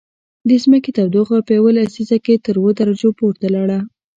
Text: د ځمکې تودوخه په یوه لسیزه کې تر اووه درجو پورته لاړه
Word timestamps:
د 0.47 0.49
ځمکې 0.63 0.91
تودوخه 0.97 1.37
په 1.47 1.51
یوه 1.57 1.71
لسیزه 1.77 2.17
کې 2.25 2.33
تر 2.45 2.55
اووه 2.59 2.71
درجو 2.79 3.09
پورته 3.19 3.47
لاړه 3.55 3.79